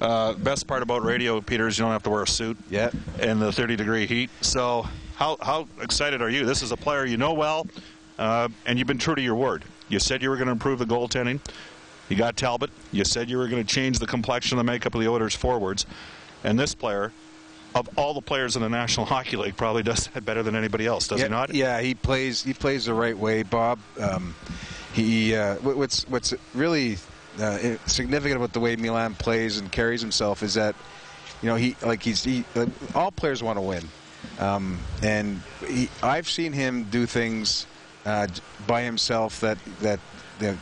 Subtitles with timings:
[0.00, 2.56] Uh, best part about radio, Peter, is you don't have to wear a suit.
[2.70, 2.90] Yeah.
[3.20, 4.30] In the 30 degree heat.
[4.40, 6.46] So, how how excited are you?
[6.46, 7.66] This is a player you know well,
[8.18, 9.64] uh, and you've been true to your word.
[9.90, 11.40] You said you were going to improve the goaltending.
[12.08, 12.70] You got Talbot.
[12.92, 15.34] You said you were going to change the complexion, of the makeup of the Oilers
[15.34, 15.86] forwards,
[16.44, 17.12] and this player.
[17.72, 20.86] Of all the players in the National Hockey League, probably does that better than anybody
[20.86, 21.54] else, does yeah, he not?
[21.54, 22.42] Yeah, he plays.
[22.42, 23.78] He plays the right way, Bob.
[24.00, 24.34] Um,
[24.92, 26.96] he uh, what's what's really
[27.40, 30.74] uh, significant about the way Milan plays and carries himself is that
[31.42, 33.88] you know he like he's he, uh, all players want to win,
[34.38, 37.66] um, and he, I've seen him do things
[38.04, 38.26] uh,
[38.66, 40.00] by himself that that.
[40.38, 40.56] that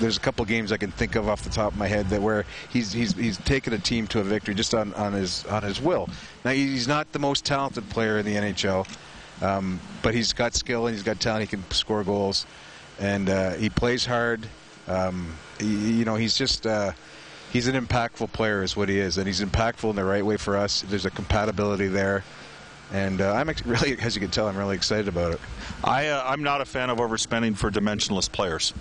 [0.00, 2.22] there's a couple games I can think of off the top of my head that
[2.22, 5.62] where he's he's he's taken a team to a victory just on, on his on
[5.62, 6.08] his will.
[6.42, 8.88] Now he's not the most talented player in the NHL,
[9.42, 11.42] um, but he's got skill and he's got talent.
[11.42, 12.46] He can score goals,
[12.98, 14.48] and uh, he plays hard.
[14.90, 16.92] Um, he, you know, he's just uh,
[17.52, 20.36] he's an impactful player, is what he is, and he's impactful in the right way
[20.36, 20.82] for us.
[20.82, 22.24] There's a compatibility there.
[22.92, 25.40] And uh, I'm ex- really, as you can tell, I'm really excited about it.
[25.84, 28.74] I, uh, I'm not a fan of overspending for dimensionless players.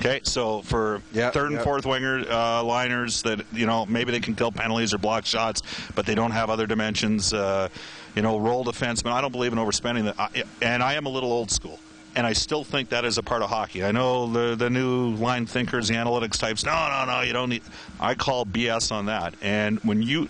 [0.00, 1.64] Okay, so for Yep, third and yep.
[1.64, 5.62] fourth winger uh, liners that you know maybe they can kill penalties or block shots,
[5.96, 7.32] but they don't have other dimensions.
[7.32, 7.68] Uh,
[8.14, 9.10] you know, role defenseman.
[9.10, 11.80] I don't believe in overspending that, I, and I am a little old school.
[12.16, 13.84] And I still think that is a part of hockey.
[13.84, 16.64] I know the the new line thinkers, the analytics types.
[16.64, 17.62] No, no, no, you don't need.
[18.00, 19.34] I call BS on that.
[19.40, 20.28] And when you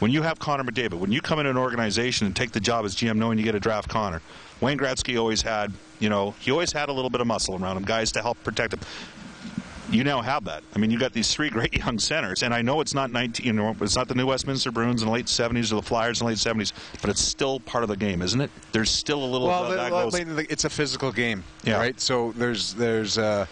[0.00, 2.84] when you have Connor McDavid, when you come in an organization and take the job
[2.84, 4.20] as GM, knowing you get a draft Connor,
[4.60, 7.76] Wayne Gretzky always had, you know, he always had a little bit of muscle around
[7.76, 8.80] him, guys to help protect him.
[9.92, 10.62] You now have that.
[10.74, 13.44] I mean, you got these three great young centers, and I know it's not 19,
[13.44, 16.20] you know, it's not the new Westminster Bruins in the late 70s or the Flyers
[16.20, 18.50] in the late 70s, but it's still part of the game, isn't it?
[18.72, 19.48] There's still a little.
[19.48, 21.76] Well, of well, it's a physical game, Yeah.
[21.76, 22.00] right?
[22.00, 23.44] So there's there's uh,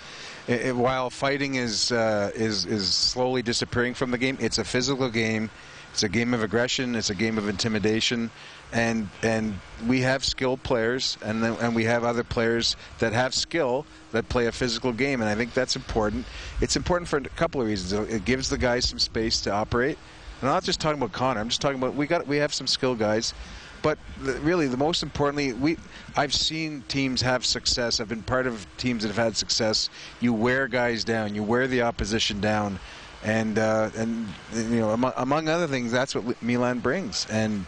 [0.49, 4.65] i i- while fighting is uh, is is slowly disappearing from the game, it's a
[4.65, 5.51] physical game.
[5.93, 6.95] It's a game of aggression.
[6.95, 8.31] It's a game of intimidation,
[8.73, 13.87] and and we have skilled players, and and we have other players that have skill
[14.13, 16.27] that play a physical game, and I think that's important.
[16.61, 18.09] It's important for a couple of reasons.
[18.09, 19.99] It gives the guys some space to operate.
[20.41, 21.41] And I'm not just talking about Connor.
[21.41, 23.35] I'm just talking about we got we have some skill guys,
[23.83, 25.77] but the, really the most importantly, we
[26.17, 28.01] I've seen teams have success.
[28.01, 29.91] I've been part of teams that have had success.
[30.19, 31.35] You wear guys down.
[31.35, 32.79] You wear the opposition down,
[33.23, 37.27] and uh, and you know among, among other things, that's what Milan brings.
[37.31, 37.67] And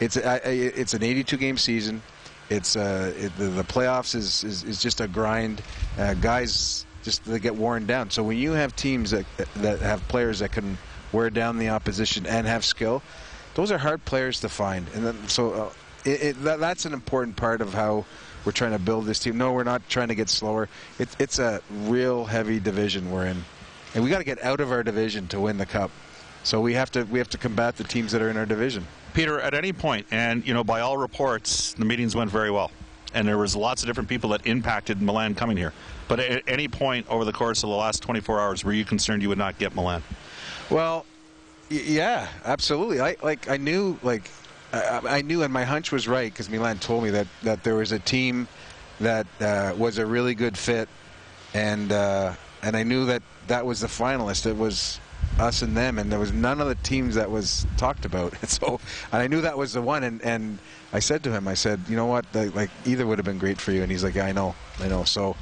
[0.00, 2.02] it's I, it's an 82 game season.
[2.50, 5.62] It's uh, it, the, the playoffs is, is is just a grind.
[5.98, 8.10] Uh, guys just they get worn down.
[8.10, 9.26] So when you have teams that
[9.56, 10.78] that have players that can
[11.12, 13.02] wear down the opposition and have skill,
[13.54, 14.86] those are hard players to find.
[14.94, 15.70] And then, so uh,
[16.04, 18.04] it, it, that, that's an important part of how
[18.44, 19.38] we're trying to build this team.
[19.38, 20.68] No, we're not trying to get slower.
[20.98, 23.44] It, it's a real heavy division we're in,
[23.94, 25.90] and we got to get out of our division to win the cup.
[26.44, 28.86] So we have to we have to combat the teams that are in our division.
[29.14, 32.70] Peter, at any point, and you know, by all reports, the meetings went very well,
[33.14, 35.72] and there was lots of different people that impacted Milan coming here.
[36.08, 39.22] But at any point over the course of the last 24 hours, were you concerned
[39.22, 40.02] you would not get Milan?
[40.68, 41.06] Well,
[41.70, 43.00] y- yeah, absolutely.
[43.00, 44.30] I like I knew like
[44.72, 47.76] I, I knew, and my hunch was right because Milan told me that that there
[47.76, 48.48] was a team
[48.98, 50.88] that uh, was a really good fit,
[51.54, 54.46] and uh, and I knew that that was the finalist.
[54.46, 55.00] It was
[55.38, 58.34] us and them, and there was none of the teams that was talked about.
[58.40, 58.80] And so,
[59.12, 60.04] and I knew that was the one.
[60.04, 60.58] And and
[60.92, 63.60] I said to him, I said, you know what, like, either would have been great
[63.60, 63.82] for you.
[63.82, 65.04] And he's like, yeah, I know, I know.
[65.04, 65.36] So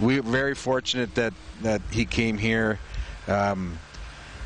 [0.00, 2.78] we're very fortunate that that he came here.
[3.28, 3.78] Um,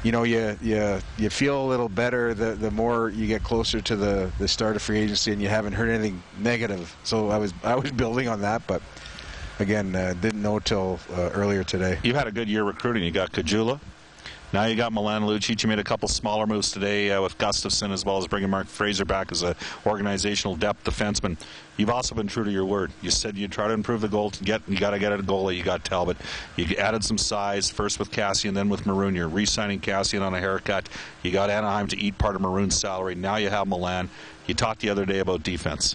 [0.03, 3.81] you know, you you you feel a little better the the more you get closer
[3.81, 6.97] to the the start of free agency, and you haven't heard anything negative.
[7.05, 8.81] So I was I was building on that, but
[9.59, 11.99] again, uh, didn't know till uh, earlier today.
[12.03, 13.05] You've had a good year recruiting.
[13.05, 13.81] You got Caggiula.
[14.51, 15.63] Now you got Milan Lucic.
[15.63, 18.67] You made a couple smaller moves today uh, with Gustavsson as well as bringing Mark
[18.67, 19.55] Fraser back as an
[19.85, 21.37] organizational depth defenseman.
[21.77, 22.91] You've also been true to your word.
[23.03, 24.31] You said you'd try to improve the goal.
[24.31, 25.57] To get you got to get a goalie.
[25.57, 26.17] You got Talbot.
[26.57, 29.15] You added some size first with Kassian, then with Maroon.
[29.15, 30.89] You're re-signing Kassian on a haircut.
[31.23, 33.15] You got Anaheim to eat part of Maroon's salary.
[33.15, 34.09] Now you have Milan.
[34.47, 35.95] You talked the other day about defense.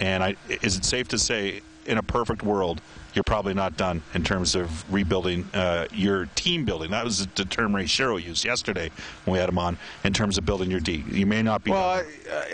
[0.00, 2.80] And I, is it safe to say, in a perfect world,
[3.14, 6.90] you're probably not done in terms of rebuilding uh, your team building?
[6.90, 8.90] That was the term Ray Shero used yesterday
[9.24, 9.78] when we had him on.
[10.04, 11.70] In terms of building your D, you may not be.
[11.70, 12.04] Well.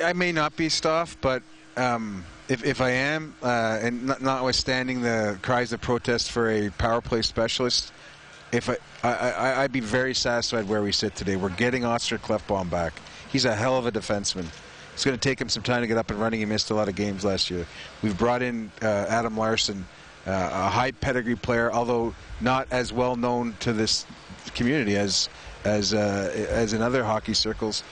[0.01, 1.43] I, I may not be Stauff, but
[1.77, 6.71] um, if, if I am, uh, and not, notwithstanding the cries of protest for a
[6.71, 7.93] power play specialist,
[8.53, 11.37] if I, I, I I'd be very satisfied where we sit today.
[11.37, 12.93] We're getting Oscar Klefbom back.
[13.31, 14.47] He's a hell of a defenseman.
[14.93, 16.41] It's going to take him some time to get up and running.
[16.41, 17.67] He missed a lot of games last year.
[18.03, 19.87] We've brought in uh, Adam Larsson,
[20.27, 24.07] uh, a high pedigree player, although not as well known to this
[24.55, 25.29] community as
[25.65, 27.83] as uh, as in other hockey circles.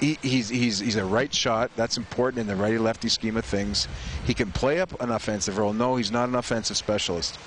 [0.00, 1.70] He, he's he's he's a right shot.
[1.76, 3.86] That's important in the righty lefty scheme of things.
[4.24, 5.72] He can play up an offensive role.
[5.72, 7.38] No, he's not an offensive specialist.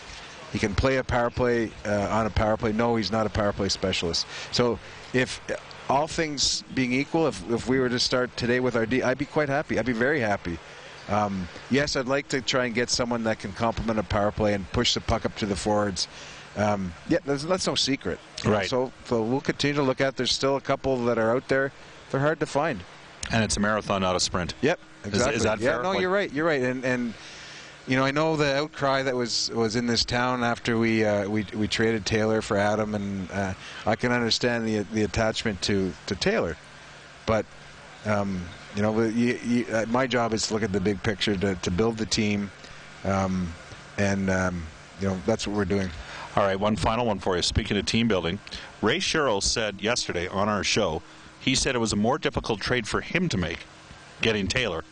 [0.51, 2.71] He can play a power play uh, on a power play.
[2.71, 4.25] No, he's not a power play specialist.
[4.51, 4.79] So
[5.13, 5.41] if
[5.89, 9.17] all things being equal, if, if we were to start today with our D, I'd
[9.17, 9.77] be quite happy.
[9.77, 10.57] I'd be very happy.
[11.09, 14.53] Um, yes, I'd like to try and get someone that can complement a power play
[14.53, 16.07] and push the puck up to the forwards.
[16.55, 18.19] Um, yeah, that's, that's, no secret.
[18.45, 18.69] Right.
[18.69, 20.17] So, so we'll continue to look at.
[20.17, 21.71] There's still a couple that are out there.
[22.11, 22.83] They're hard to find.
[23.31, 24.53] And it's a marathon, not a sprint.
[24.61, 24.79] Yep.
[25.05, 25.31] Exactly.
[25.31, 25.83] Is, is that yeah, fair?
[25.83, 26.31] no, Like- you're right.
[26.31, 26.61] You're right.
[26.61, 27.13] And and
[27.87, 31.27] you know, I know the outcry that was was in this town after we uh,
[31.27, 33.53] we we traded Taylor for Adam, and uh,
[33.85, 36.57] I can understand the the attachment to to Taylor,
[37.25, 37.45] but.
[38.03, 38.41] Um,
[38.75, 41.55] you know, you, you, uh, my job is to look at the big picture, to,
[41.55, 42.49] to build the team,
[43.03, 43.53] um,
[43.97, 44.63] and um,
[44.99, 45.89] you know that's what we're doing.
[46.35, 47.41] All right, one final one for you.
[47.41, 48.39] Speaking of team building,
[48.81, 51.01] Ray Shero said yesterday on our show,
[51.39, 53.59] he said it was a more difficult trade for him to make,
[54.21, 54.85] getting Taylor,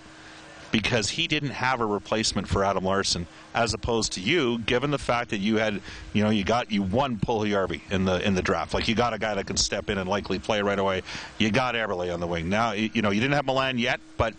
[0.71, 4.97] because he didn't have a replacement for Adam Larsson, as opposed to you, given the
[4.97, 5.81] fact that you had,
[6.13, 8.73] you know, you got you won Puljujärvi in the in the draft.
[8.73, 11.01] Like you got a guy that can step in and likely play right away.
[11.37, 12.49] You got Eberle on the wing.
[12.49, 14.33] Now, you you know, you didn't have Milan yet, but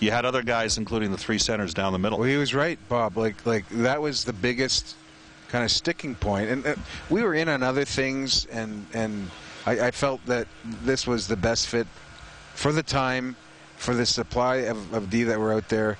[0.00, 2.18] you had other guys, including the three centers down the middle.
[2.18, 3.16] Well, he was right, Bob.
[3.16, 4.96] Like like that was the biggest
[5.48, 6.74] kind of sticking point, and uh,
[7.10, 9.30] we were in on other things, and and
[9.64, 11.86] I, I felt that this was the best fit
[12.54, 13.36] for the time,
[13.76, 15.98] for the supply of, of D that were out there,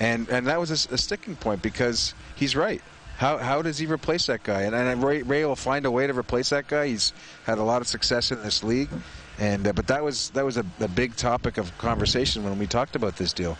[0.00, 2.82] and and that was a sticking point because he's right.
[3.16, 4.62] How, how does he replace that guy?
[4.62, 6.88] And, and Ray, Ray will find a way to replace that guy.
[6.88, 7.12] He's
[7.44, 8.88] had a lot of success in this league,
[9.38, 12.66] and uh, but that was that was a, a big topic of conversation when we
[12.66, 13.56] talked about this deal.